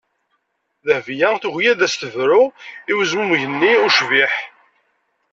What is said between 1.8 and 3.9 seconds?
as-tebru i wezmumeg-nni